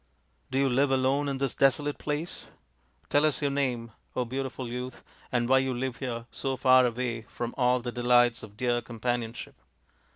[0.49, 2.47] "Do you live alone in this desolate place?
[3.11, 3.91] Tell us your name,
[4.29, 8.57] beautiful youth, and why you live here, so far away from all the delights of
[8.57, 9.53] dear companionship